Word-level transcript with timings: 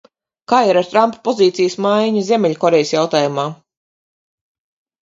Kā 0.51 0.61
ir 0.69 0.79
ar 0.79 0.87
Trampa 0.93 1.21
pozīcijas 1.27 1.77
maiņu 1.87 2.25
Ziemeļkorejas 2.31 2.95
jautājumā? 2.97 3.47